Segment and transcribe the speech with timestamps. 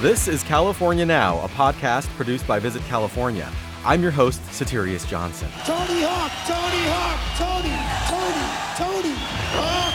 [0.00, 3.46] This is California Now, a podcast produced by Visit California.
[3.84, 5.50] I'm your host, Soterios Johnson.
[5.66, 7.76] Tony Hawk, Tony Hawk, Tony,
[8.08, 8.48] Tony,
[8.80, 9.12] Tony
[9.52, 9.92] Hawk,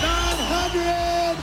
[0.00, 1.34] 900,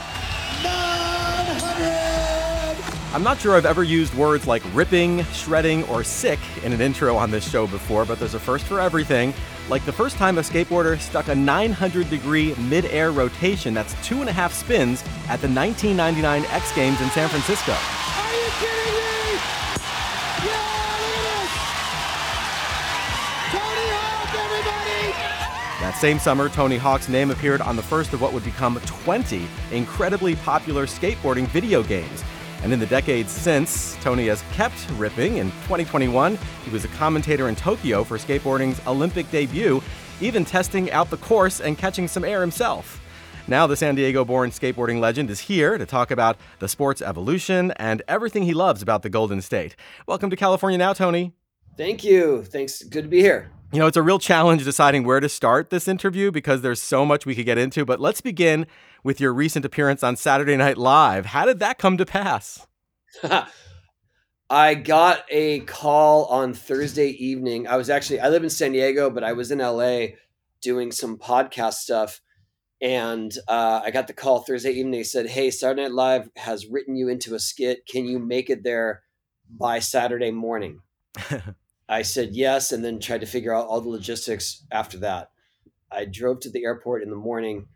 [0.63, 3.13] 900.
[3.13, 7.17] I'm not sure I've ever used words like ripping, shredding, or sick in an intro
[7.17, 9.33] on this show before, but there's a first for everything.
[9.67, 14.21] Like the first time a skateboarder stuck a 900 degree mid air rotation, that's two
[14.21, 17.75] and a half spins, at the 1999 X Games in San Francisco.
[18.59, 19.39] Kidding me?
[20.47, 21.51] Yeah, look at this.
[23.51, 25.11] Tony Hawk, everybody.
[25.81, 29.45] That same summer, Tony Hawk's name appeared on the first of what would become 20
[29.71, 32.23] incredibly popular skateboarding video games.
[32.63, 35.37] And in the decades since, Tony has kept ripping.
[35.37, 39.83] In 2021, he was a commentator in Tokyo for skateboarding's Olympic debut,
[40.21, 43.01] even testing out the course and catching some air himself.
[43.47, 47.69] Now, the San Diego born skateboarding legend is here to talk about the sport's evolution
[47.73, 49.75] and everything he loves about the Golden State.
[50.07, 51.31] Welcome to California Now, Tony.
[51.77, 52.43] Thank you.
[52.43, 52.81] Thanks.
[52.81, 53.51] Good to be here.
[53.71, 57.05] You know, it's a real challenge deciding where to start this interview because there's so
[57.05, 58.65] much we could get into, but let's begin
[59.03, 61.27] with your recent appearance on Saturday Night Live.
[61.27, 62.65] How did that come to pass?
[64.49, 67.67] I got a call on Thursday evening.
[67.67, 70.07] I was actually, I live in San Diego, but I was in LA
[70.61, 72.21] doing some podcast stuff.
[72.81, 74.91] And uh, I got the call Thursday evening.
[74.91, 77.87] They said, Hey, Saturday Night Live has written you into a skit.
[77.87, 79.03] Can you make it there
[79.49, 80.81] by Saturday morning?
[81.89, 85.29] I said yes, and then tried to figure out all the logistics after that.
[85.91, 87.67] I drove to the airport in the morning,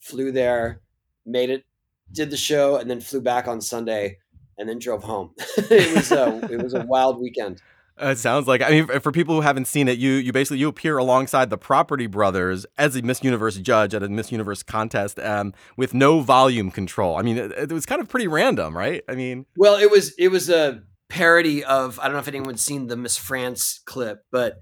[0.00, 0.80] flew there,
[1.24, 1.64] made it,
[2.12, 4.18] did the show, and then flew back on Sunday,
[4.58, 5.32] and then drove home.
[5.56, 7.62] it was a it was a wild weekend.
[8.00, 10.58] Uh, It sounds like I mean, for people who haven't seen it, you you basically
[10.58, 14.62] you appear alongside the Property Brothers as a Miss Universe judge at a Miss Universe
[14.62, 17.16] contest, um, with no volume control.
[17.16, 19.02] I mean, it, it was kind of pretty random, right?
[19.08, 22.62] I mean, Well, it was it was a parody of I don't know if anyone's
[22.64, 24.58] seen the Miss France clip, but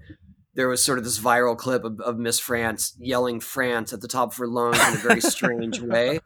[0.55, 4.07] there was sort of this viral clip of, of Miss France yelling France at the
[4.07, 6.19] top of her lungs in a very strange way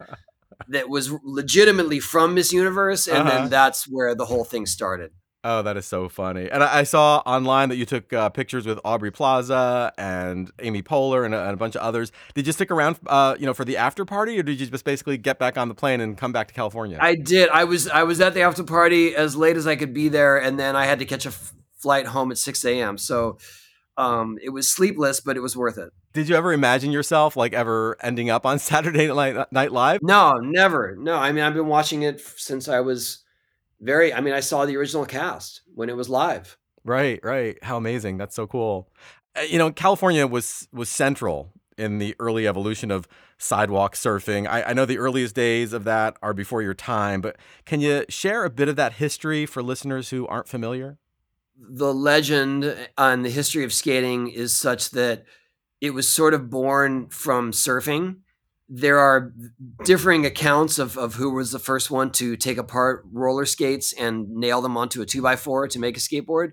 [0.67, 3.29] that was legitimately from Miss Universe, and Uh-huh.
[3.29, 5.11] then that's where the whole thing started.
[5.47, 6.49] Oh, that is so funny.
[6.51, 10.83] And I, I saw online that you took uh, pictures with Aubrey Plaza and Amy
[10.83, 12.11] Poehler and a, and a bunch of others.
[12.35, 14.83] Did you stick around, uh, you know, for the after party, or did you just
[14.83, 16.97] basically get back on the plane and come back to California?
[17.01, 17.49] I did.
[17.49, 20.37] I was I was at the after party as late as I could be there,
[20.37, 22.97] and then I had to catch a f- flight home at six a.m.
[22.97, 23.37] So
[23.97, 25.91] um, it was sleepless, but it was worth it.
[26.13, 30.01] did you ever imagine yourself like ever ending up on Saturday Night, Night Live?
[30.03, 30.95] No, never.
[30.99, 33.23] No, I mean I've been watching it since I was
[33.79, 34.13] very.
[34.13, 36.57] I mean I saw the original cast when it was live.
[36.83, 37.57] Right, right.
[37.63, 38.17] How amazing.
[38.17, 38.89] That's so cool.
[39.35, 43.07] Uh, You know, California was was central in the early evolution of
[43.37, 44.47] sidewalk surfing.
[44.47, 48.03] I, I know the earliest days of that are before your time, but can you
[48.09, 50.97] share a bit of that history for listeners who aren't familiar?
[51.59, 55.25] The legend on the history of skating is such that
[55.81, 58.17] it was sort of born from surfing.
[58.69, 59.33] There are
[59.85, 64.29] differing accounts of, of who was the first one to take apart roller skates and
[64.29, 66.51] nail them onto a two by four to make a skateboard.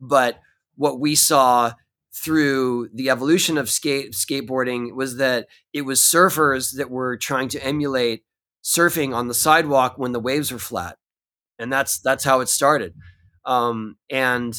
[0.00, 0.40] But
[0.76, 1.72] what we saw
[2.14, 7.64] through the evolution of skate skateboarding was that it was surfers that were trying to
[7.64, 8.24] emulate
[8.62, 10.96] surfing on the sidewalk when the waves were flat.
[11.58, 12.94] And that's that's how it started.
[13.44, 14.54] Um, and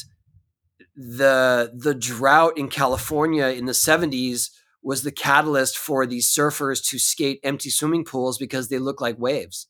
[0.96, 4.50] the the drought in California in the 70s
[4.86, 9.18] was the catalyst for these surfers to skate empty swimming pools because they look like
[9.18, 9.66] waves.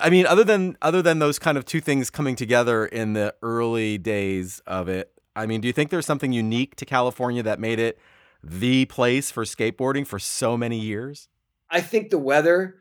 [0.00, 3.34] I mean, other than other than those kind of two things coming together in the
[3.42, 7.58] early days of it, I mean, do you think there's something unique to California that
[7.58, 7.98] made it
[8.40, 11.28] the place for skateboarding for so many years?
[11.68, 12.76] I think the weather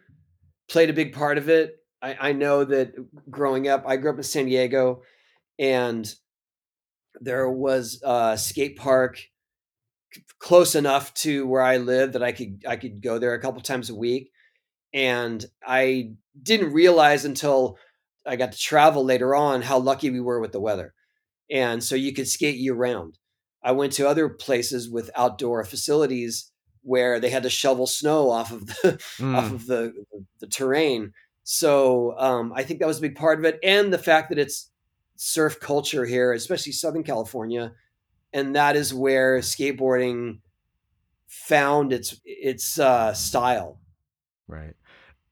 [0.70, 1.78] played a big part of it.
[2.00, 2.94] I, I know that
[3.32, 5.02] growing up, I grew up in San Diego,
[5.58, 6.14] and
[7.20, 9.20] there was a skate park
[10.40, 13.62] close enough to where I live that I could I could go there a couple
[13.62, 14.32] times a week,
[14.94, 16.12] and I
[16.42, 17.78] didn't realize until
[18.26, 20.94] I got to travel later on how lucky we were with the weather,
[21.50, 23.18] and so you could skate year round.
[23.64, 26.52] I went to other places with outdoor facilities
[26.82, 29.36] where they had to shovel snow off of the Mm.
[29.38, 29.94] off of the
[30.40, 31.14] the terrain.
[31.44, 34.40] So um, I think that was a big part of it, and the fact that
[34.40, 34.70] it's
[35.16, 37.72] surf culture here, especially Southern California,
[38.34, 40.40] and that is where skateboarding
[41.28, 43.80] found its its uh, style.
[44.48, 44.76] Right.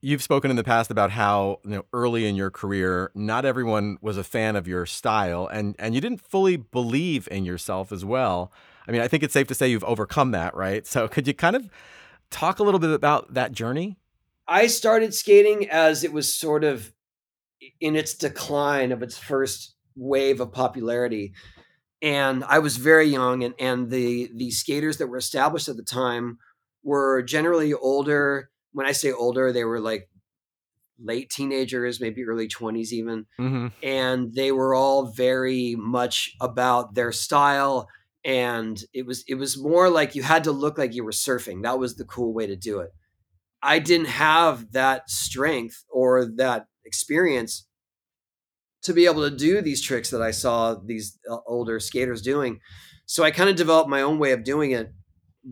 [0.03, 3.97] You've spoken in the past about how, you know, early in your career, not everyone
[4.01, 8.03] was a fan of your style and and you didn't fully believe in yourself as
[8.03, 8.51] well.
[8.87, 10.87] I mean, I think it's safe to say you've overcome that, right?
[10.87, 11.69] So could you kind of
[12.31, 13.97] talk a little bit about that journey?
[14.47, 16.91] I started skating as it was sort of
[17.79, 21.33] in its decline of its first wave of popularity.
[22.01, 25.83] And I was very young, and, and the the skaters that were established at the
[25.83, 26.39] time
[26.83, 28.49] were generally older.
[28.73, 30.09] When I say older, they were like
[31.03, 33.25] late teenagers, maybe early 20s even.
[33.39, 33.67] Mm-hmm.
[33.83, 37.87] And they were all very much about their style
[38.23, 41.63] and it was it was more like you had to look like you were surfing.
[41.63, 42.91] That was the cool way to do it.
[43.63, 47.67] I didn't have that strength or that experience
[48.83, 52.59] to be able to do these tricks that I saw these uh, older skaters doing.
[53.05, 54.91] So I kind of developed my own way of doing it.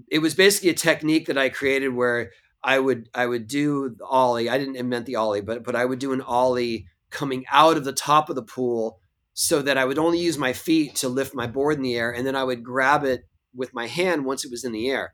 [0.10, 2.32] It was basically a technique that I created where
[2.64, 4.50] I would I would do the ollie.
[4.50, 7.86] I didn't invent the ollie, but but I would do an ollie coming out of
[7.86, 9.00] the top of the pool
[9.34, 12.12] so that I would only use my feet to lift my board in the air
[12.12, 13.24] and then I would grab it
[13.56, 15.14] with my hand once it was in the air.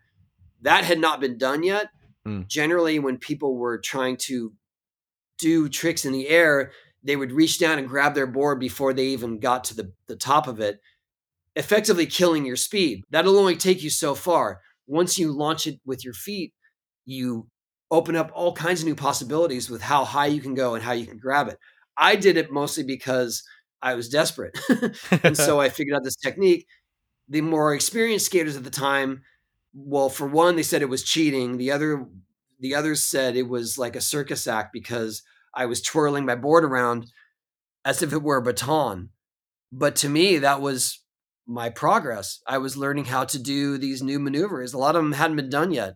[0.62, 1.90] That had not been done yet.
[2.28, 2.48] Mm.
[2.48, 4.54] Generally when people were trying to
[5.38, 6.72] do tricks in the air,
[7.06, 10.16] they would reach down and grab their board before they even got to the, the
[10.16, 10.82] top of it,
[11.56, 13.04] effectively killing your speed.
[13.12, 14.60] That'll only take you so far.
[14.88, 16.52] Once you launch it with your feet,
[17.06, 17.48] you
[17.92, 20.94] open up all kinds of new possibilities with how high you can go and how
[20.94, 21.60] you can grab it.
[21.96, 23.44] I did it mostly because
[23.84, 24.58] I was desperate.
[25.24, 26.66] and so I figured out this technique.
[27.30, 29.22] The more experienced skaters at the time,
[29.76, 31.58] well, for one, they said it was cheating.
[31.58, 32.08] The other
[32.60, 35.22] the others said it was like a circus act because
[35.56, 37.08] I was twirling my board around
[37.84, 39.10] as if it were a baton.
[39.72, 41.02] But to me, that was
[41.48, 42.42] my progress.
[42.48, 44.74] I was learning how to do these new maneuvers.
[44.74, 45.96] A lot of them hadn't been done yet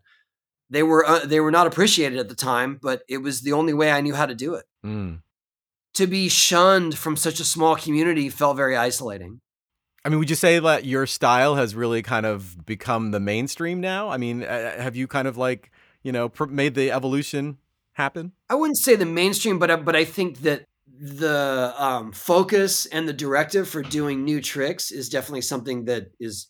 [0.70, 3.74] they were uh, they were not appreciated at the time, but it was the only
[3.74, 4.66] way I knew how to do it.
[4.86, 5.22] Mm.
[5.96, 9.42] To be shunned from such a small community felt very isolating.
[10.06, 13.82] I mean, would you say that your style has really kind of become the mainstream
[13.82, 14.10] now?
[14.10, 15.72] I mean, uh, have you kind of like
[16.04, 17.58] you know made the evolution
[18.00, 18.32] happen?
[18.50, 20.66] I wouldn't say the mainstream, but but I think that
[21.00, 26.48] the um, focus and the directive for doing new tricks is definitely something that is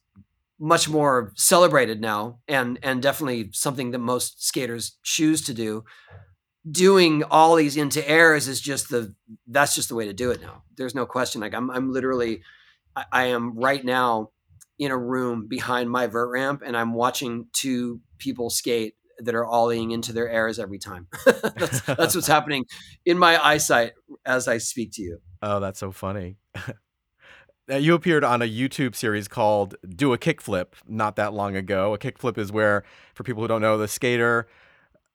[0.60, 5.84] much more celebrated now and and definitely something that most skaters choose to do.
[6.69, 9.16] Doing all these into airs is just the
[9.48, 10.63] that's just the way to do it now.
[10.78, 11.42] There's no question.
[11.42, 12.42] Like i'm, I'm literally
[12.95, 14.31] I, I am right now
[14.78, 19.45] in a room behind my vert ramp and i'm watching two people skate that are
[19.45, 22.66] ollieing into their airs every time that's, that's what's happening
[23.06, 23.94] in my eyesight
[24.25, 26.38] as i speak to you Oh, that's so funny.
[27.68, 31.94] Now, you appeared on a YouTube series called Do a Kickflip not that long ago.
[31.94, 32.83] A kickflip is where,
[33.13, 34.48] for people who don't know, the skater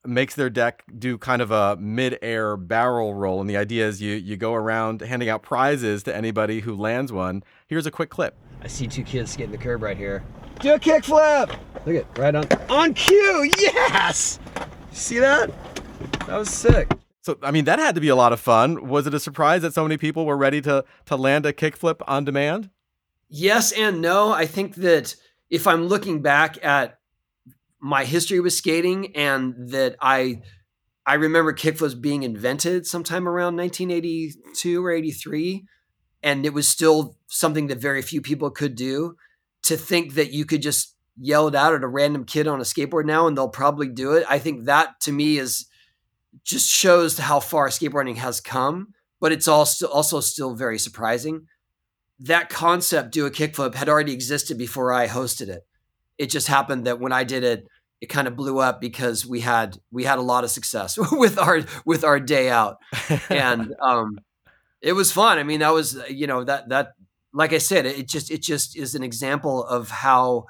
[0.07, 4.15] makes their deck do kind of a mid-air barrel roll and the idea is you
[4.15, 7.43] you go around handing out prizes to anybody who lands one.
[7.67, 8.37] Here's a quick clip.
[8.65, 10.25] I see two kids skating the curb right here
[10.61, 11.57] do a kickflip
[11.87, 14.39] look at right on on cue yes
[14.93, 15.51] see that
[16.27, 16.91] that was sick
[17.23, 18.87] So I mean that had to be a lot of fun.
[18.87, 22.03] Was it a surprise that so many people were ready to to land a kickflip
[22.07, 22.69] on demand?
[23.31, 24.31] Yes and no.
[24.31, 25.17] I think that
[25.49, 26.99] if I'm looking back at
[27.81, 30.43] my history with skating and that I
[31.07, 35.65] I remember kickflips being invented sometime around 1982 or 83
[36.25, 39.15] and it was still something that very few people could do
[39.63, 42.65] to think that you could just yell it out at a random kid on a
[42.65, 44.25] skateboard now and they'll probably do it.
[44.29, 45.67] I think that to me is
[46.43, 51.47] just shows how far skateboarding has come, but it's also also still very surprising.
[52.19, 55.63] That concept, do a kickflip, had already existed before I hosted it.
[56.17, 57.67] It just happened that when I did it,
[58.01, 61.39] it kind of blew up because we had we had a lot of success with
[61.39, 62.79] our with our day out,
[63.29, 64.17] and um,
[64.85, 65.39] it was fun.
[65.39, 66.95] I mean, that was you know that that
[67.33, 70.45] like I said, it just it just is an example of how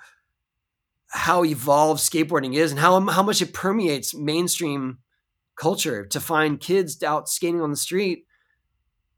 [1.09, 4.99] how evolved skateboarding is and how how much it permeates mainstream
[5.57, 8.27] culture to find kids out skating on the street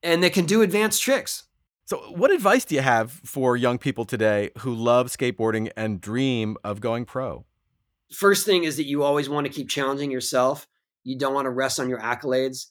[0.03, 1.45] and they can do advanced tricks.
[1.87, 6.57] So, what advice do you have for young people today who love skateboarding and dream
[6.63, 7.47] of going pro?
[8.13, 10.67] First thing is that you always want to keep challenging yourself.
[11.05, 12.67] You don't want to rest on your accolades.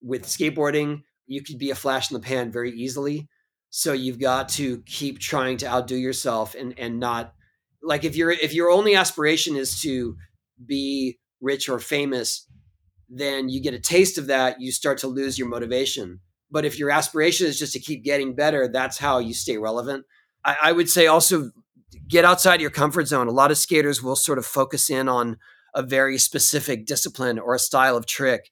[0.00, 3.28] With skateboarding, you could be a flash in the pan very easily.
[3.70, 7.34] So you've got to keep trying to outdo yourself and and not
[7.82, 10.16] like if your if your only aspiration is to
[10.64, 12.48] be rich or famous,
[13.08, 16.20] then you get a taste of that, you start to lose your motivation.
[16.50, 20.06] But if your aspiration is just to keep getting better, that's how you stay relevant.
[20.44, 21.50] I, I would say also
[22.08, 23.28] get outside your comfort zone.
[23.28, 25.36] A lot of skaters will sort of focus in on
[25.74, 28.50] a very specific discipline or a style of trick.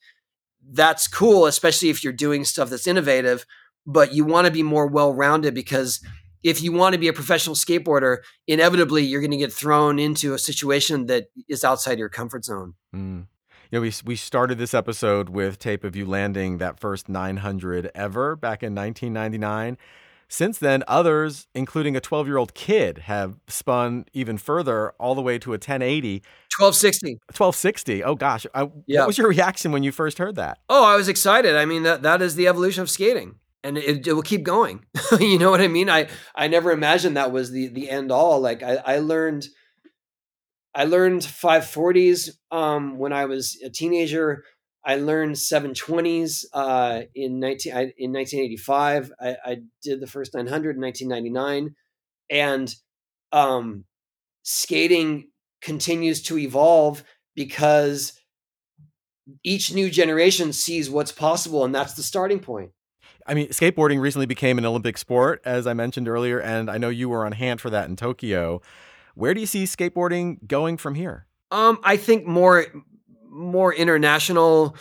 [0.69, 3.47] That's cool, especially if you're doing stuff that's innovative,
[3.87, 6.01] but you want to be more well rounded because
[6.43, 10.35] if you want to be a professional skateboarder, inevitably you're going to get thrown into
[10.35, 12.75] a situation that is outside your comfort zone.
[12.95, 13.27] Mm.
[13.71, 17.91] You know, we we started this episode with tape of you landing that first 900
[17.95, 19.77] ever back in 1999.
[20.29, 25.23] Since then, others, including a 12 year old kid, have spun even further all the
[25.23, 26.23] way to a 1080.
[26.59, 27.21] 1260.
[27.37, 28.05] 1260.
[28.05, 28.47] Oh, gosh.
[28.55, 29.01] I, Yeah.
[29.01, 30.59] What was your reaction when you first heard that?
[30.69, 31.55] Oh, I was excited.
[31.55, 34.87] I mean, that that is the evolution of skating, and it, it will keep going.
[35.21, 35.91] you know what I mean?
[35.91, 38.41] I I never imagined that was the the end all.
[38.41, 39.49] Like I I learned,
[40.75, 44.45] I learned five forties um, when I was a teenager.
[44.85, 49.13] I learned seven twenties uh, in nineteen I, in nineteen eighty five.
[49.21, 51.75] I, I did the first nine hundred in nineteen ninety nine,
[52.31, 52.75] and
[53.33, 53.85] um,
[54.43, 55.29] skating
[55.63, 58.13] continues to evolve because
[59.43, 62.71] each new generation sees what's possible and that's the starting point
[63.29, 66.91] I mean, skateboarding recently became an Olympic sport, as I mentioned earlier, and I know
[66.91, 68.63] you were on hand for that in Tokyo.
[69.17, 71.27] Where do you see skateboarding going from here?
[71.51, 72.67] um i think more
[73.29, 74.77] more international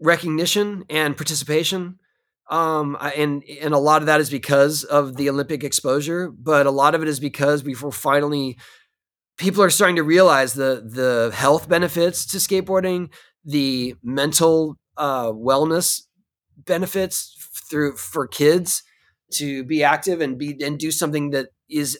[0.00, 1.98] recognition and participation
[2.50, 6.70] um and and a lot of that is because of the olympic exposure but a
[6.70, 8.56] lot of it is because we were finally
[9.38, 13.08] people are starting to realize the the health benefits to skateboarding
[13.44, 16.02] the mental uh wellness
[16.56, 17.34] benefits
[17.70, 18.82] through for kids
[19.32, 21.98] to be active and be and do something that is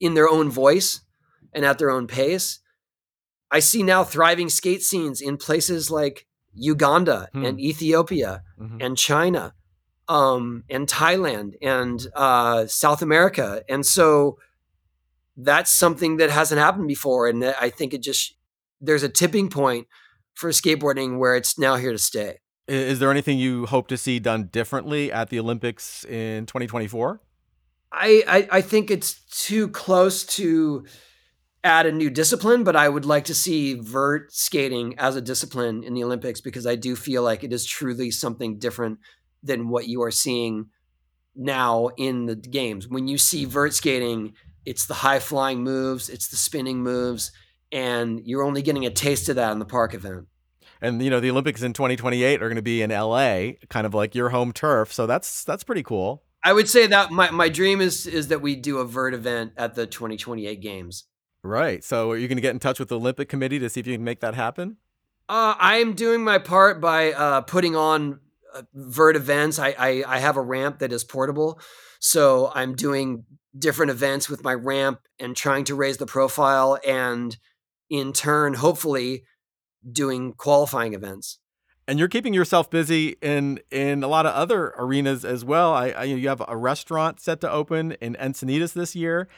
[0.00, 1.00] in their own voice
[1.52, 2.60] and at their own pace.
[3.50, 7.44] I see now thriving skate scenes in places like Uganda Hmm.
[7.44, 8.84] and Ethiopia Mhm.
[8.84, 9.54] and China
[10.08, 13.62] um, and Thailand and uh, South America.
[13.68, 14.38] And so
[15.36, 17.28] that's something that hasn't happened before.
[17.28, 18.34] And I think it just,
[18.80, 19.86] there's a tipping point
[20.34, 22.38] for skateboarding where it's now here to stay.
[22.68, 27.20] Is there anything you hope to see done differently at the Olympics in 2024?
[27.92, 30.84] I, I I think it's too close to
[31.62, 35.82] add a new discipline, but I would like to see vert skating as a discipline
[35.82, 38.98] in the Olympics because I do feel like it is truly something different
[39.42, 40.66] than what you are seeing
[41.34, 42.88] now in the games.
[42.88, 44.34] When you see vert skating,
[44.66, 47.30] it's the high flying moves, it's the spinning moves,
[47.72, 50.26] and you're only getting a taste of that in the park event.
[50.82, 53.94] And you know, the Olympics in 2028 are going to be in LA, kind of
[53.94, 54.92] like your home turf.
[54.92, 56.24] So that's that's pretty cool.
[56.44, 59.52] I would say that my, my dream is is that we do a vert event
[59.56, 61.04] at the 2028 games.
[61.42, 61.82] Right.
[61.82, 63.86] So are you going to get in touch with the Olympic Committee to see if
[63.86, 64.76] you can make that happen?
[65.28, 68.20] Uh, I am doing my part by uh, putting on
[68.54, 69.58] uh, vert events.
[69.58, 71.60] I, I I have a ramp that is portable,
[72.00, 73.24] so I'm doing
[73.58, 77.36] different events with my ramp and trying to raise the profile, and
[77.88, 79.24] in turn, hopefully,
[79.90, 81.38] doing qualifying events.
[81.88, 85.72] And you're keeping yourself busy in in a lot of other arenas as well.
[85.72, 89.28] I, I you have a restaurant set to open in Encinitas this year.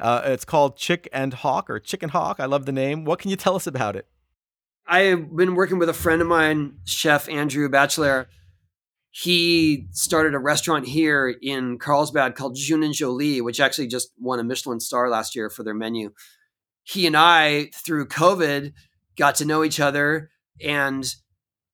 [0.00, 2.40] Uh, it's called Chick and Hawk or Chicken Hawk.
[2.40, 3.04] I love the name.
[3.04, 4.08] What can you tell us about it?
[4.84, 8.26] I've been working with a friend of mine, Chef Andrew Bachelier.
[9.14, 14.40] He started a restaurant here in Carlsbad called Jeune and Jolie, which actually just won
[14.40, 16.12] a Michelin star last year for their menu.
[16.82, 18.72] He and I, through COVID,
[19.16, 21.14] got to know each other and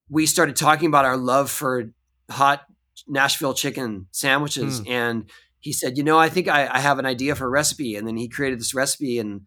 [0.09, 1.91] we started talking about our love for
[2.29, 2.61] hot
[3.07, 4.79] Nashville chicken sandwiches.
[4.79, 4.91] Hmm.
[4.91, 5.29] And
[5.59, 7.95] he said, You know, I think I, I have an idea for a recipe.
[7.95, 9.41] And then he created this recipe and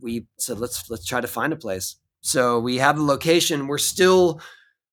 [0.00, 1.96] we said, Let's let's try to find a place.
[2.20, 3.66] So we have the location.
[3.66, 4.40] We're still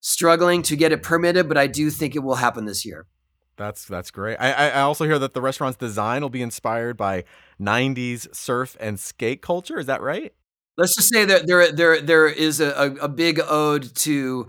[0.01, 3.05] struggling to get it permitted, but I do think it will happen this year.
[3.57, 4.37] That's that's great.
[4.37, 7.25] I, I also hear that the restaurant's design will be inspired by
[7.59, 9.77] '90s surf and skate culture.
[9.77, 10.33] Is that right?
[10.77, 14.47] Let's just say that there there there is a, a, big ode to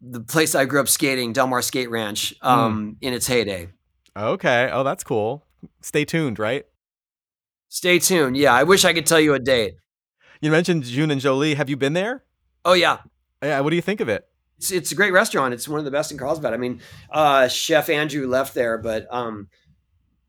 [0.00, 3.70] the place I grew up skating, Del Mar Skate Ranch, um, in its heyday.
[4.16, 4.70] Okay.
[4.72, 5.44] Oh, that's cool.
[5.80, 6.38] Stay tuned.
[6.38, 6.66] Right.
[7.68, 8.36] Stay tuned.
[8.36, 9.74] Yeah, I wish I could tell you a date.
[10.40, 11.54] You mentioned Jeune and Jolie.
[11.54, 12.22] Have you been there?
[12.64, 12.98] Oh yeah,
[13.42, 13.60] Yeah.
[13.60, 14.26] What do you think of it?
[14.62, 15.52] it's, it's a great restaurant.
[15.52, 16.54] It's one of the best in Carlsbad.
[16.54, 16.80] I mean,
[17.10, 19.48] uh, Chef Andrew left there, but um,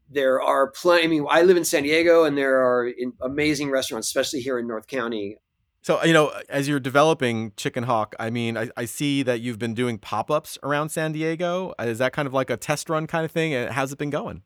[0.09, 1.03] there are plenty.
[1.03, 4.57] I mean, I live in San Diego, and there are in, amazing restaurants, especially here
[4.57, 5.37] in North County.
[5.83, 9.59] So, you know, as you're developing Chicken Hawk, I mean, I, I see that you've
[9.59, 11.73] been doing pop ups around San Diego.
[11.77, 13.53] Is that kind of like a test run kind of thing?
[13.53, 14.41] And how's it been going?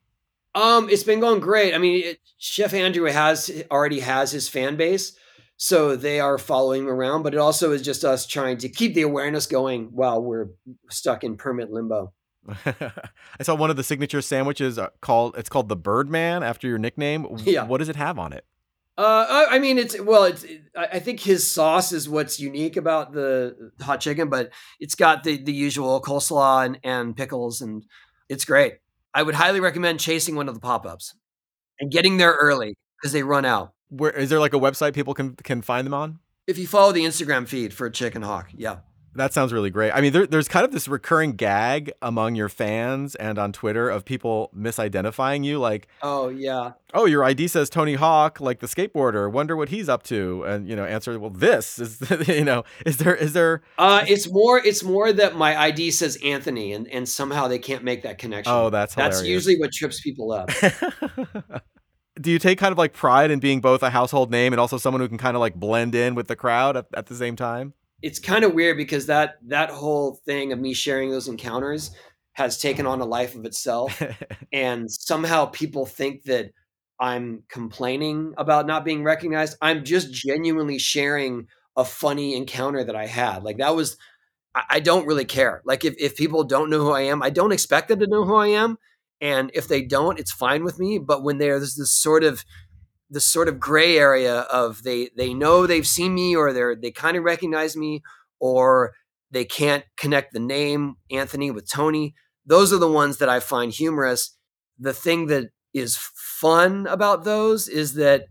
[0.56, 1.76] Um, it's been going great.
[1.76, 5.16] I mean, it, Chef Andrew has already has his fan base,
[5.58, 7.24] so they are following around.
[7.24, 10.50] But it also is just us trying to keep the awareness going while we're
[10.90, 12.14] stuck in permit limbo.
[12.66, 16.78] I saw one of the signature sandwiches uh, called, it's called the Birdman after your
[16.78, 17.28] nickname.
[17.44, 17.66] Yeah.
[17.66, 18.46] What does it have on it?
[18.98, 20.44] Uh, I I mean, it's well, it's.
[20.76, 24.50] I I think his sauce is what's unique about the hot chicken, but
[24.80, 27.86] it's got the the usual coleslaw and, and pickles, and
[28.28, 28.80] it's great.
[29.14, 31.14] I would highly recommend chasing one of the pop ups
[31.80, 33.74] and getting there early because they run out.
[33.90, 36.20] Where is there like a website people can can find them on?
[36.46, 38.78] If you follow the Instagram feed for Chicken Hawk, yeah.
[39.18, 39.92] That sounds really great.
[39.92, 43.90] I mean, there, there's kind of this recurring gag among your fans and on Twitter
[43.90, 48.68] of people misidentifying you, like, "Oh yeah, oh your ID says Tony Hawk, like the
[48.68, 49.32] skateboarder.
[49.32, 52.98] Wonder what he's up to." And you know, answer, "Well, this is you know, is
[52.98, 57.10] there is there?" Uh, it's more it's more that my ID says Anthony, and and
[57.10, 58.54] somehow they can't make that connection.
[58.54, 59.18] Oh, that's hilarious.
[59.18, 60.52] that's usually what trips people up.
[62.20, 64.78] Do you take kind of like pride in being both a household name and also
[64.78, 67.36] someone who can kind of like blend in with the crowd at, at the same
[67.36, 67.74] time?
[68.02, 71.92] it's kind of weird because that that whole thing of me sharing those encounters
[72.34, 74.02] has taken on a life of itself
[74.54, 76.52] and somehow people think that
[77.00, 79.58] i'm complaining about not being recognized.
[79.62, 83.44] I'm just genuinely sharing a funny encounter that i had.
[83.44, 83.98] Like that was
[84.56, 85.62] i, I don't really care.
[85.66, 88.26] Like if, if people don't know who i am i don't expect them to know
[88.26, 88.78] who i am
[89.22, 92.44] and if they don't it's fine with me but when there's this sort of
[93.10, 96.92] this sort of gray area of they they know they've seen me or they're they
[96.92, 98.02] kind of recognize me
[98.40, 98.94] or
[99.32, 102.16] they can't connect the name Anthony with Tony.
[102.46, 104.38] Those are the ones that I find humorous.
[104.80, 108.26] The thing that is fun about those is that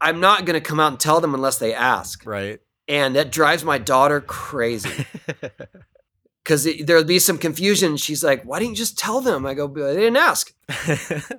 [0.00, 2.24] I'm not going to come out and tell them unless they ask.
[2.24, 2.60] Right.
[2.86, 5.06] And that drives my daughter crazy.
[6.50, 7.96] Because there'll be some confusion.
[7.96, 9.46] She's like, why didn't you just tell them?
[9.46, 10.52] I go, they didn't ask.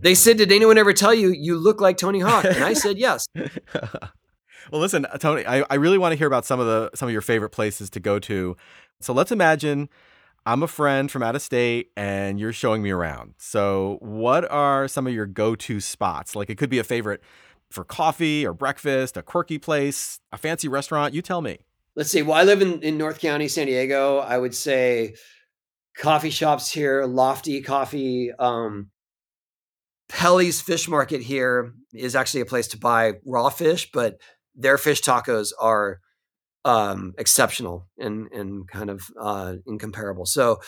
[0.00, 2.98] They said, "Did anyone ever tell you you look like Tony Hawk?" And I said,
[2.98, 6.90] "Yes." well, listen, uh, Tony, I, I really want to hear about some of the
[6.94, 8.56] some of your favorite places to go to.
[9.00, 9.88] So let's imagine
[10.46, 13.34] I'm a friend from out of state and you're showing me around.
[13.38, 16.36] So, what are some of your go-to spots?
[16.36, 17.22] Like it could be a favorite
[17.70, 21.14] for coffee or breakfast, a quirky place, a fancy restaurant.
[21.14, 21.60] You tell me.
[21.96, 22.22] Let's see.
[22.22, 24.18] Well, I live in, in North County, San Diego.
[24.18, 25.14] I would say
[25.96, 28.90] coffee shops here, Lofty Coffee, um,
[30.08, 34.20] Pelly's Fish Market here is actually a place to buy raw fish, but
[34.54, 36.00] their fish tacos are
[36.64, 40.26] um, exceptional and and kind of uh, incomparable.
[40.26, 40.60] So,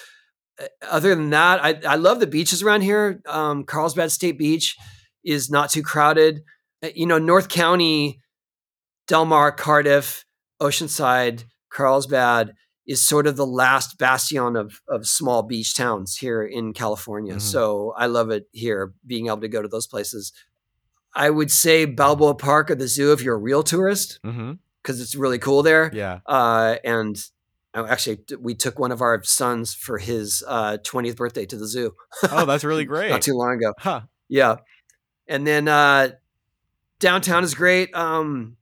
[0.60, 3.20] uh, other than that, I, I love the beaches around here.
[3.26, 4.76] Um, Carlsbad State Beach
[5.24, 6.40] is not too crowded.
[6.82, 8.20] Uh, you know, North County,
[9.06, 10.25] Del Mar, Cardiff,
[10.60, 12.54] Oceanside, Carlsbad
[12.86, 17.32] is sort of the last bastion of of small beach towns here in California.
[17.32, 17.40] Mm-hmm.
[17.40, 20.32] So I love it here, being able to go to those places.
[21.14, 24.52] I would say Balboa Park or the zoo if you're a real tourist, because mm-hmm.
[24.86, 25.90] it's really cool there.
[25.94, 26.20] Yeah.
[26.26, 27.16] Uh, and
[27.74, 31.66] oh, actually, we took one of our sons for his uh, 20th birthday to the
[31.66, 31.94] zoo.
[32.30, 33.10] oh, that's really great.
[33.10, 33.72] Not too long ago.
[33.78, 34.02] Huh.
[34.28, 34.56] Yeah.
[35.26, 36.10] And then uh,
[37.00, 37.94] downtown is great.
[37.94, 38.58] Um,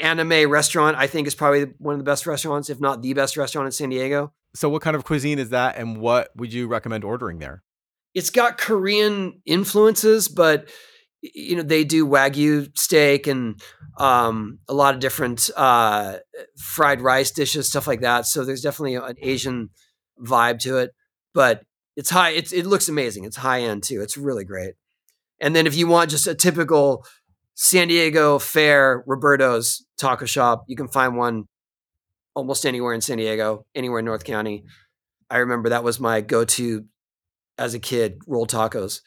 [0.00, 3.36] Animae restaurant i think is probably one of the best restaurants if not the best
[3.36, 4.32] restaurant in san diego.
[4.54, 7.62] So what kind of cuisine is that and what would you recommend ordering there?
[8.14, 10.68] It's got korean influences but
[11.22, 13.60] you know they do wagyu steak and
[13.98, 16.18] um, a lot of different uh,
[16.58, 18.26] fried rice dishes stuff like that.
[18.26, 19.70] So there's definitely an asian
[20.20, 20.92] vibe to it
[21.34, 21.62] but
[21.96, 23.24] it's high it's, it looks amazing.
[23.24, 24.00] It's high end too.
[24.00, 24.74] It's really great.
[25.40, 27.04] And then if you want just a typical
[27.54, 30.64] San Diego Fare Roberto's taco shop.
[30.68, 31.44] You can find one
[32.34, 34.64] almost anywhere in San Diego, anywhere in North County.
[35.30, 36.84] I remember that was my go-to
[37.58, 39.00] as a kid, roll tacos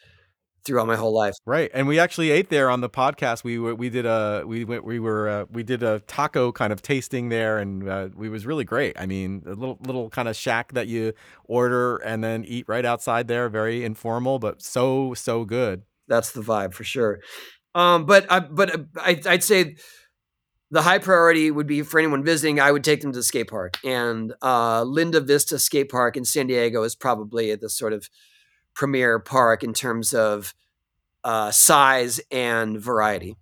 [0.64, 1.34] throughout my whole life.
[1.46, 3.44] Right, and we actually ate there on the podcast.
[3.44, 6.72] We were, we did a we went we were uh, we did a taco kind
[6.72, 8.98] of tasting there, and uh, it was really great.
[8.98, 11.12] I mean, a little little kind of shack that you
[11.44, 13.48] order and then eat right outside there.
[13.48, 15.82] Very informal, but so so good.
[16.08, 17.20] That's the vibe for sure.
[17.76, 19.76] Um, but I, but uh, I, I'd say
[20.70, 22.58] the high priority would be for anyone visiting.
[22.58, 26.24] I would take them to the skate park, and uh, Linda Vista Skate Park in
[26.24, 28.08] San Diego is probably the sort of
[28.74, 30.54] premier park in terms of
[31.22, 33.36] uh, size and variety.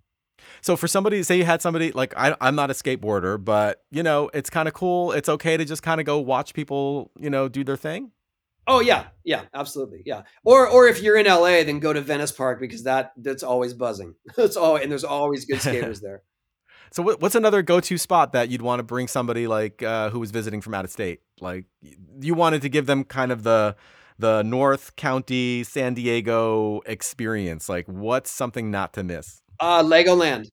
[0.59, 4.03] So for somebody, say you had somebody like I, I'm not a skateboarder, but you
[4.03, 5.13] know it's kind of cool.
[5.13, 8.11] It's okay to just kind of go watch people, you know, do their thing.
[8.67, 10.23] Oh yeah, yeah, absolutely, yeah.
[10.43, 13.73] Or or if you're in LA, then go to Venice Park because that that's always
[13.73, 14.15] buzzing.
[14.37, 16.23] it's all and there's always good skaters there.
[16.91, 20.31] So what's another go-to spot that you'd want to bring somebody like uh, who was
[20.31, 21.19] visiting from out of state?
[21.41, 21.65] Like
[22.21, 23.75] you wanted to give them kind of the
[24.17, 27.67] the North County San Diego experience.
[27.67, 29.41] Like what's something not to miss?
[29.59, 30.47] Uh, Legoland.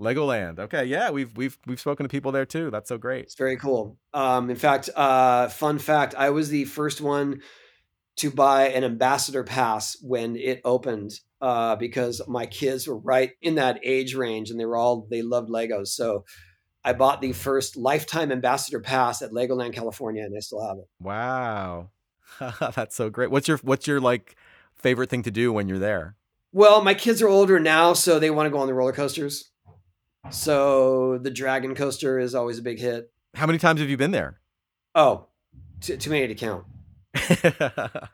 [0.00, 0.58] Legoland.
[0.58, 2.70] Okay, yeah, we've we've we've spoken to people there too.
[2.70, 3.24] That's so great.
[3.24, 3.98] It's very cool.
[4.12, 7.40] Um, in fact, uh, fun fact: I was the first one
[8.16, 13.54] to buy an ambassador pass when it opened uh, because my kids were right in
[13.56, 15.88] that age range and they were all they loved Legos.
[15.88, 16.24] So
[16.84, 20.88] I bought the first lifetime ambassador pass at Legoland, California, and I still have it.
[21.00, 21.90] Wow,
[22.74, 23.30] that's so great.
[23.30, 24.36] What's your what's your like
[24.74, 26.16] favorite thing to do when you're there?
[26.52, 29.51] Well, my kids are older now, so they want to go on the roller coasters.
[30.30, 33.10] So the Dragon Coaster is always a big hit.
[33.34, 34.40] How many times have you been there?
[34.94, 35.26] Oh,
[35.80, 36.64] too, too many to count.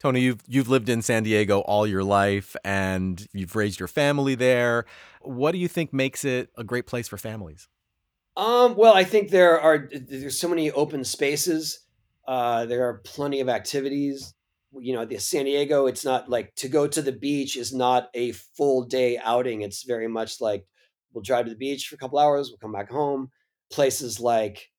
[0.00, 4.34] Tony, you've you've lived in San Diego all your life and you've raised your family
[4.34, 4.84] there.
[5.22, 7.68] What do you think makes it a great place for families?
[8.36, 11.80] Um, well, I think there are there's so many open spaces.
[12.28, 14.34] Uh, there are plenty of activities.
[14.80, 18.08] You know, the San Diego, it's not like to go to the beach is not
[18.14, 19.62] a full day outing.
[19.62, 20.66] It's very much like
[21.12, 23.30] we'll drive to the beach for a couple hours, we'll come back home.
[23.70, 24.70] Places like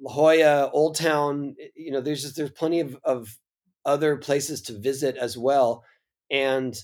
[0.00, 3.36] La Jolla, Old Town, you know, there's just there's plenty of, of
[3.84, 5.84] other places to visit as well.
[6.30, 6.76] And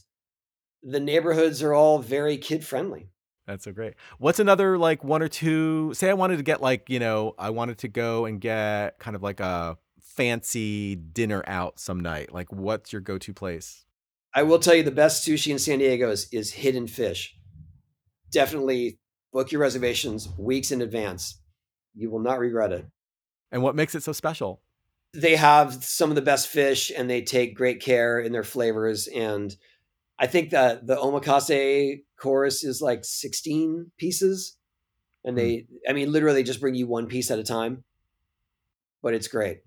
[0.82, 3.08] the neighborhoods are all very kid friendly.
[3.46, 3.94] That's so great.
[4.18, 5.92] What's another like one or two?
[5.94, 9.16] Say I wanted to get like, you know, I wanted to go and get kind
[9.16, 9.76] of like a
[10.16, 12.33] fancy dinner out some night.
[12.33, 13.85] Like, what's your go to place?
[14.35, 17.37] I will tell you the best sushi in San Diego is, is Hidden Fish.
[18.31, 18.98] Definitely
[19.33, 21.40] book your reservations weeks in advance.
[21.94, 22.87] You will not regret it.
[23.51, 24.62] And what makes it so special?
[25.14, 29.07] they have some of the best fish and they take great care in their flavors
[29.09, 29.55] and
[30.18, 34.57] i think that the omakase course is like 16 pieces
[35.25, 35.66] and they mm.
[35.88, 37.85] i mean literally just bring you one piece at a time
[39.03, 39.59] but it's great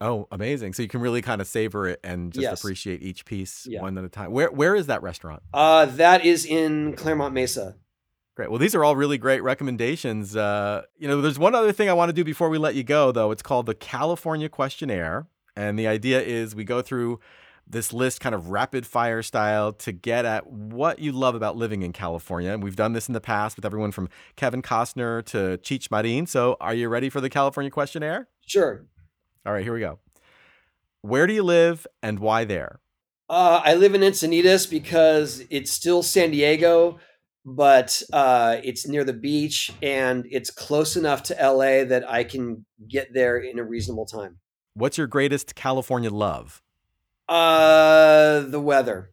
[0.00, 2.60] oh amazing so you can really kind of savor it and just yes.
[2.60, 3.80] appreciate each piece yeah.
[3.80, 7.76] one at a time where where is that restaurant uh that is in Clairemont mesa
[8.38, 8.50] Great.
[8.50, 10.36] Well, these are all really great recommendations.
[10.36, 12.84] Uh, you know, there's one other thing I want to do before we let you
[12.84, 13.32] go, though.
[13.32, 15.26] It's called the California Questionnaire.
[15.56, 17.18] And the idea is we go through
[17.66, 21.82] this list kind of rapid fire style to get at what you love about living
[21.82, 22.52] in California.
[22.52, 26.26] And we've done this in the past with everyone from Kevin Costner to Cheech Marin.
[26.26, 28.28] So are you ready for the California Questionnaire?
[28.46, 28.86] Sure.
[29.48, 29.98] All right, here we go.
[31.00, 32.80] Where do you live and why there?
[33.30, 36.98] Uh, I live in Encinitas because it's still San Diego,
[37.46, 42.66] but uh, it's near the beach and it's close enough to LA that I can
[42.90, 44.36] get there in a reasonable time.
[44.74, 46.60] What's your greatest California love?
[47.26, 49.12] Uh, the weather.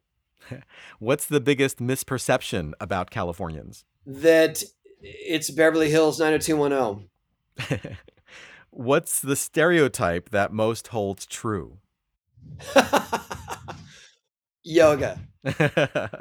[1.00, 3.86] What's the biggest misperception about Californians?
[4.06, 4.66] That
[5.00, 7.98] it's Beverly Hills 90210.
[8.76, 11.78] What's the stereotype that most holds true?
[14.66, 15.18] Yoga.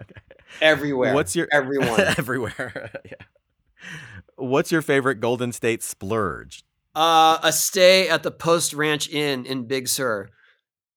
[0.60, 1.14] Everywhere.
[1.14, 2.92] What's your everyone everywhere?
[3.04, 3.26] yeah.
[4.36, 6.62] What's your favorite Golden State splurge?
[6.94, 10.28] Uh, a stay at the Post Ranch Inn in Big Sur.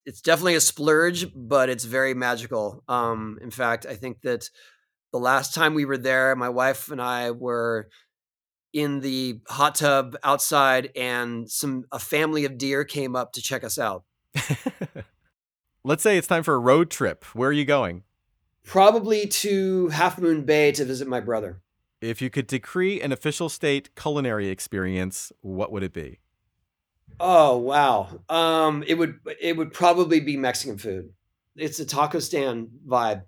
[0.06, 2.84] It's definitely a splurge, but it's very magical.
[2.88, 4.48] Um, in fact, I think that
[5.12, 7.89] the last time we were there, my wife and I were
[8.73, 13.63] in the hot tub outside, and some a family of deer came up to check
[13.63, 14.03] us out.
[15.84, 17.23] Let's say it's time for a road trip.
[17.34, 18.03] Where are you going?
[18.63, 21.62] Probably to Half Moon Bay to visit my brother.
[22.01, 26.19] If you could decree an official state culinary experience, what would it be?
[27.19, 28.19] Oh wow.
[28.30, 31.13] Um it would it would probably be Mexican food.
[31.56, 33.23] It's a taco stand vibe,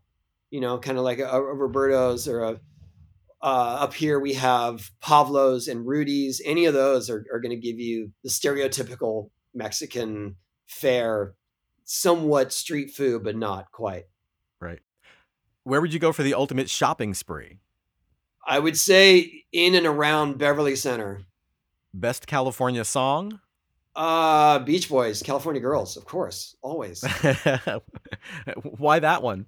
[0.52, 2.60] you know, kind of like a, a Roberto's or a
[3.42, 6.42] uh, up here we have Pablo's and Rudy's.
[6.44, 10.36] Any of those are, are going to give you the stereotypical Mexican
[10.68, 11.34] fare,
[11.86, 14.06] somewhat street food, but not quite.
[14.60, 14.80] Right.
[15.64, 17.60] Where would you go for the ultimate shopping spree?
[18.46, 21.22] I would say in and around Beverly Center.
[21.94, 23.40] Best California song?
[23.96, 27.04] Uh, Beach Boys, California Girls, of course, always.
[28.64, 29.48] Why that one?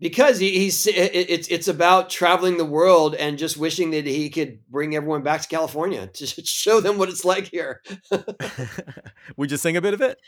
[0.00, 4.60] Because he, he's it's it's about traveling the world and just wishing that he could
[4.70, 7.82] bring everyone back to California to show them what it's like here.
[9.36, 10.18] Would you sing a bit of it?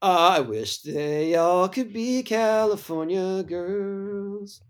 [0.00, 4.60] I wish they all could be California girls.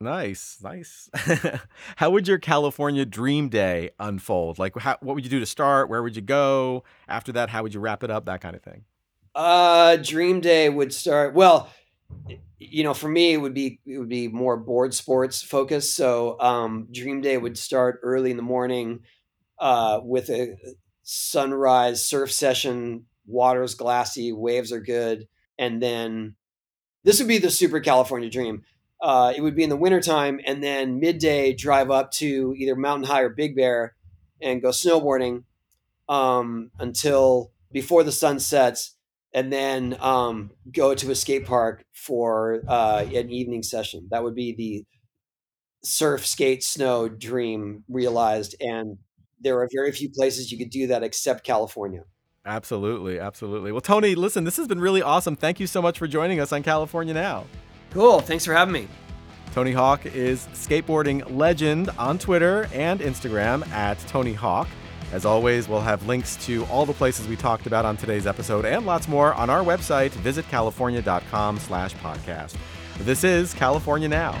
[0.00, 1.10] Nice, nice.
[1.96, 4.58] how would your California dream day unfold?
[4.58, 5.88] Like, how, what would you do to start?
[5.88, 6.84] Where would you go?
[7.08, 8.26] After that, how would you wrap it up?
[8.26, 8.84] That kind of thing.
[9.34, 11.34] Uh, dream day would start.
[11.34, 11.68] Well,
[12.58, 15.94] you know, for me, it would be it would be more board sports focused.
[15.94, 19.00] So, um, dream day would start early in the morning,
[19.58, 20.56] uh, with a
[21.02, 26.36] sunrise surf session water's glassy, waves are good, and then
[27.04, 28.64] this would be the super California dream.
[29.00, 33.06] Uh, it would be in the wintertime, and then midday drive up to either Mountain
[33.08, 33.94] High or Big Bear
[34.42, 35.44] and go snowboarding
[36.08, 38.96] um, until before the sun sets,
[39.34, 44.08] and then um, go to a skate park for uh, an evening session.
[44.10, 44.84] That would be the
[45.84, 48.56] surf, skate, snow dream realized.
[48.60, 48.98] And
[49.40, 52.02] there are very few places you could do that except California.
[52.46, 53.72] Absolutely, absolutely.
[53.72, 55.36] Well, Tony, listen, this has been really awesome.
[55.36, 57.44] Thank you so much for joining us on California Now.
[57.90, 58.20] Cool.
[58.20, 58.88] Thanks for having me.
[59.52, 64.68] Tony Hawk is skateboarding legend on Twitter and Instagram at Tony Hawk.
[65.12, 68.64] As always, we'll have links to all the places we talked about on today's episode
[68.64, 72.56] and lots more on our website, visitcalifornia.com slash podcast.
[72.98, 74.38] This is California Now.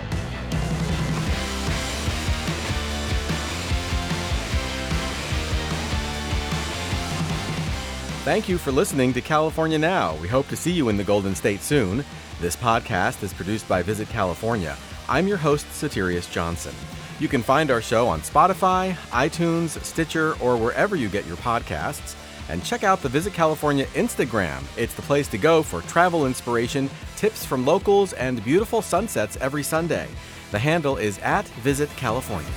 [8.24, 10.14] Thank you for listening to California Now.
[10.16, 12.04] We hope to see you in the Golden State soon.
[12.42, 14.76] This podcast is produced by Visit California.
[15.08, 16.74] I'm your host, Soterios Johnson.
[17.20, 22.14] You can find our show on Spotify, iTunes, Stitcher, or wherever you get your podcasts.
[22.48, 24.62] And check out the Visit California Instagram.
[24.78, 29.62] It's the place to go for travel inspiration, tips from locals, and beautiful sunsets every
[29.62, 30.08] Sunday.
[30.52, 32.50] The handle is at Visit California.